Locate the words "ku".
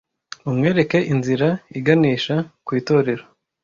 2.65-2.71